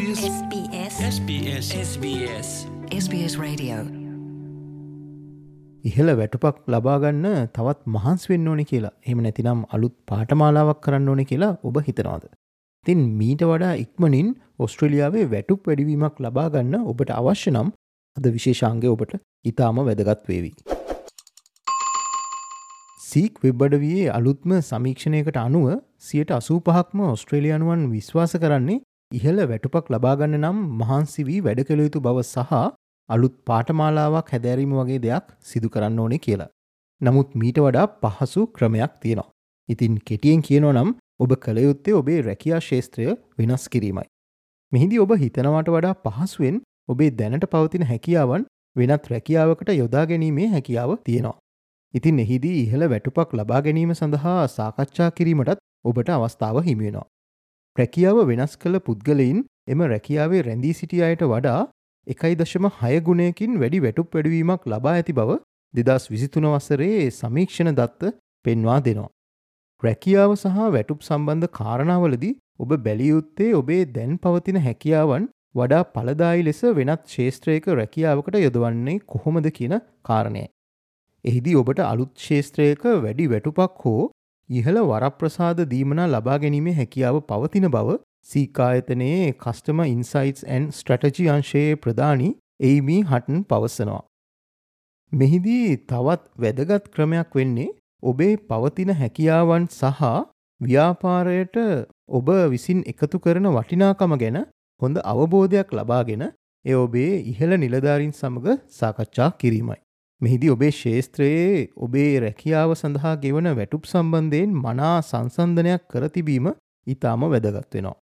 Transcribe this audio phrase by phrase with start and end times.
[0.00, 2.50] SBS SBS SBS SBS
[3.00, 3.74] SBS Radio.
[5.84, 7.26] ඉහළ වැටුපක් ලබාගන්න
[7.56, 8.92] තවත් මහන්ස් වෙන්න ඕනි කියලා.
[9.06, 12.24] එම නැතිනම් අලුත් පාටමාලාවක් කරන්න ඕනි කියලා ඔබ හිතනවාද.
[12.86, 17.70] තින් මීට වඩා ඉක්මනින් ඔස්ට්‍රලියාවේ වැටුප් වැඩිවීමක් ලබාගන්න ඔබට අවශ්‍ය නම්
[18.16, 20.52] අද විශේෂාන්ගය ඔබට ඉතාම වැදගත් වේවි.
[23.00, 25.66] සීක් වෙබ්බඩවයේ අලුත්ම සමීක්ෂණයකට අනුව
[26.08, 32.00] සියට අසූ පහක්ම ඔස්ට්‍රේලියනුවන් විශ්වාස කරන්නේ ඉහළ වැටුපක් ලබාගන්න නම් මහන්සි වී වැඩ කළ යුතු
[32.00, 32.52] බව සහ
[33.08, 36.50] අලුත් පාටමාලාවක් හැදැරීම වගේ දෙයක් සිදු කරන්න ඕනේ කියලා.
[37.00, 39.28] නමුත් මීට වඩා පහසු ක්‍රමයක් තියෙනවා.
[39.68, 44.06] ඉතින් කෙටියෙන් කියනෝ නම් ඔබ කළයුත්තේ ඔබේ රැකයා ශේත්‍රය වෙනස් කිරීමයි.
[44.72, 51.38] මෙහිදි ඔබ හිතනවට වඩා පහසුවෙන් ඔබේ දැනට පවතින හැකියාවන් වෙනත් රැකියාවකට යොදා ගැනීමේ හැකියාව තියෙනවා.
[51.94, 57.10] ඉතින් එහිදී ඉහළ වැටුපක් ලබා ගැනීම සඳහා සාකච්ඡා කිරීමටත් ඔබට අවස්ථාව හිමියෙනවා.
[57.76, 61.60] රැකියාව වෙනස් කළ පුද්ගලයින් එම රැකියාවේ රැඳී සිටිය අයට වඩා
[62.06, 65.38] එකයි දශම හය ගුණයකින් වැඩි වැටුප් වැඩවීමක් ලබා ඇති බව
[65.74, 68.12] දෙදස් විසිතුන වසරේ සමීක්ෂණ දත්ත
[68.44, 69.10] පෙන්වා දෙනවා.
[69.82, 77.04] රැකියාව සහ වැටුප් සම්බන්ධ කාරණාවලදී ඔබ බැලියුත්තේ ඔබේ දැන් පවතින හැකියාවන් වඩා පලදායි ලෙස වෙනත්
[77.08, 80.44] ශේත්‍රයක රැකියාවකට යොදවන්නේ කොහොමද කියන කාරණය.
[81.24, 84.02] එහිදී ඔබට අලුත් ශේත්‍රයක වැඩි වැටුපක් හෝ
[84.50, 87.98] ඉහළ වරප්‍රසාද දීමනා ලබා ගැනීමේ හැකියාව පවතින බව
[88.28, 92.30] සීකායතනයේ කස්ටම ඉන්සයිටස් ඇන් ස්ට්‍රටජි අංශයේ ප්‍රධානී
[92.62, 94.02] එයිමී හටන් පවසනවා.
[95.12, 97.68] මෙහිදී තවත් වැදගත් ක්‍රමයක් වෙන්නේ
[98.02, 100.02] ඔබේ පවතින හැකියාවන් සහ
[100.60, 101.56] ව්‍යාපාරයට
[102.10, 104.40] ඔබ විසින් එකතු කරන වටිනාකම ගැන
[104.80, 106.26] හොඳ අවබෝධයක් ලබාගෙන
[106.64, 109.80] එ ඔබේ ඉහළ නිලධාරින් සමඟ සාකච්ඡා කිරීමයි.
[110.20, 116.48] මෙහිදී ඔබේ ශේත්‍රයේ ඔබේ රැකියාව සඳහා ගෙවන වැටුප් සම්බන්ධයෙන් මනා සංසන්ධනයක් කරතිබීම
[116.86, 117.94] ඉතාම වැදගත් වෙනවා.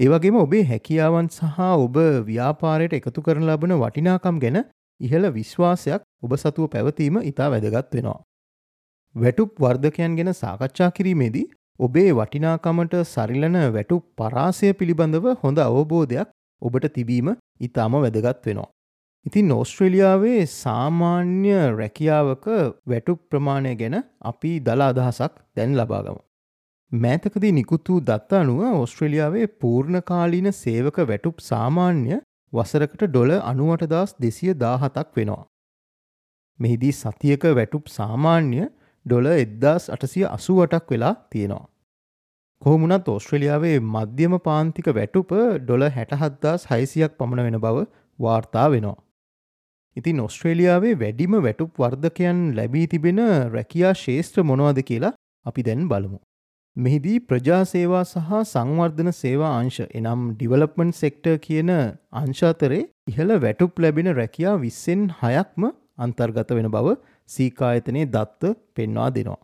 [0.00, 4.58] ඒවගේම ඔබේ හැකියාවන් සහ ඔබ ව්‍යාපාරයට එකතු කරන ලබන වටිනාකම් ගැන
[5.00, 8.20] ඉහළ විශ්වාසයක් ඔබ සතුව පැවතීම ඉතා වැදගත් වෙනවා.
[9.14, 11.46] වැටුප් වර්ධකයන් ගැන සාකච්ඡා කිරීමේදී
[11.80, 18.70] ඔබේ වටිනාකමට සරිලන වැටුප් පරාසය පිළිබඳව හොඳ අවබෝධයක් ඔබට තිබීම ඉතාම වැදගත් වෙනවා.
[19.26, 22.46] ඉතින් ඕස්ට්‍රේලියාවේ සාමාන්‍ය රැකියාවක
[22.86, 26.20] වැටුප් ප්‍රමාණය ගැන අපි දලා අදහසක් දැන් ලබාගමු.
[26.92, 32.18] මෑතකදී නිකුත් වූ දත්ත අනුව ඔස්ට්‍රලියාවේ පූර්ණකාලීන සේවක වැටුප් සාමාන්‍ය
[32.52, 35.44] වසරකට ඩොල අනුවටදස් දෙසිය දාහතක් වෙනවා.
[36.60, 38.66] මෙහිදී සතියක වැටුප් සාමාන්‍ය
[39.06, 41.64] ඩොල එද්දාස් අටසිය අසුවටක් වෙලා තියෙනවා.
[42.62, 48.98] කොහොමුණත් ඔස්ට්‍රලියාවේ මධ්‍යම පාන්තික වැටුප ඩොල හැටහද්දාස් හයිසියක් පමණ වෙන බව වාර්තා වෙනවා.
[49.96, 53.20] ඉතින් ඔස්ට්‍රේලියාවේ වැඩිම වැටුප් වර්ධකයන් ලැබී තිබෙන
[53.54, 55.12] රැකයා ශේෂත්‍ර මොනවද කියලා
[55.46, 56.18] අපි දැන් බලමු.
[56.76, 61.72] මෙහිදී ප්‍රජාසේවා සහ සංවර්ධන සේවා අංශ එනම් ඩිවලප්මන් සෙක්ටර් කියන
[62.14, 65.66] අංශාතරේ ඉහළ වැටුප් ලැබෙන රැකයා විස්සෙන් හයක්ම
[65.98, 66.94] අන්තර්ගත වෙන බව
[67.28, 69.40] සීකායතනයේ දත්ත පෙන්වා දෙනවා.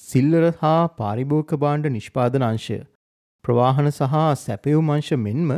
[0.00, 2.78] සිල්ලර හා පාරිභෝක බාණ්ඩ නිෂ්පාදන අංශය
[3.44, 5.52] ප්‍රවාහන සහ සැපයුම් අංශ මෙන්ම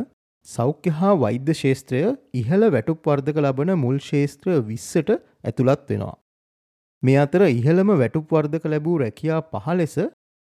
[0.48, 2.02] සෞඛ්‍ය හා වෛද්‍ය ශේත්‍රය
[2.34, 5.10] ඉහළ වැටුප් වර්ධක ලබන මුල් ශේත්‍ර විස්සට
[5.44, 6.14] ඇතුළත් වෙනවා.
[7.02, 9.96] මේ අතර ඉහළම වැටුප් වර්ධක ලැබූ රැකයා පහලෙස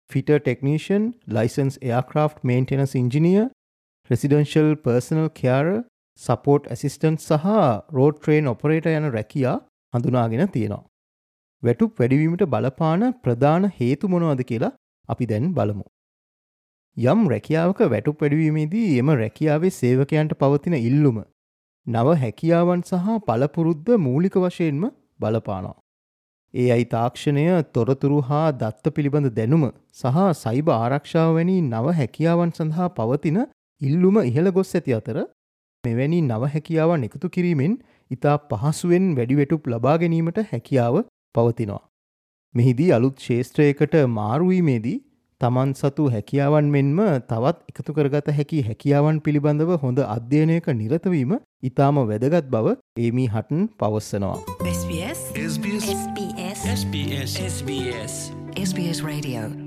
[0.09, 3.41] fitter technician licensed aircraft maintenance engineer
[4.09, 5.69] residential personal care
[6.19, 7.47] support assistant සහ
[7.97, 9.55] රෝඩ් ට්‍රේන් ඔපරේට යන රැකයා
[9.93, 10.83] හඳුනාගෙන තියෙනවා.
[11.63, 14.75] වැටුප් වැඩිවීමට බලපාන ප්‍රධාන හේතු මොනවද කියලා
[15.09, 15.85] අපි දැන් බලමු.
[16.97, 21.15] යම් රැකියාවක වැටුප් වැඩවීමේදී එම රැකියාවේ සේවකයන්ට පවතින ඉල්ලුම
[21.87, 24.83] නව හැකියාවන් සහ පලපුරුද්ධ මූලික වශයෙන්ම
[25.19, 25.77] බලපානවා.
[26.53, 32.89] ඒ අයි තාක්ෂණය තොරතුරු හා දත්ත පිළිබඳ දැනුම සහ සයිබ ආරක්ෂාව වැනි නව හැකියාවන් සඳහා
[32.89, 33.39] පවතින
[33.81, 35.17] ඉල්ලුම ඉහළ ගොස් ඇති අතර
[35.83, 37.73] මෙවැනි නව හැකියාවන් එකතු කිරීමෙන්
[38.11, 40.99] ඉතා පහසුවෙන් වැඩිවෙටුප් ලබා ගැනීමට හැකියාව
[41.35, 41.81] පවතිනවා.
[42.53, 44.97] මෙහිදී අලුත් ශේෂත්‍රයකට මාරුවීමේදී
[45.43, 47.01] තමන් සතු හැකියාවන් මෙන්ම
[47.31, 54.37] තවත් එකතු කරගත හැකි හැකියාවන් පිළිබඳව හොඳ අධ්‍යයනයක නිරතවීම ඉතාම වැදගත් බව ඒමී හටන් පවස්සනවා.
[54.75, 58.17] SBS SBS SBS SBS SBS
[58.69, 59.62] SBS Radio